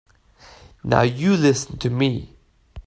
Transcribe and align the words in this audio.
Now 0.83 1.03
you 1.03 1.37
listen 1.37 1.77
to 1.77 1.91
me. 1.91 2.35